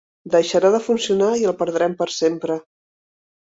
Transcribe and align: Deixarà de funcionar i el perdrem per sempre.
Deixarà 0.35 0.71
de 0.75 0.79
funcionar 0.85 1.29
i 1.43 1.47
el 1.51 1.55
perdrem 1.61 1.95
per 2.01 2.11
sempre. 2.17 2.59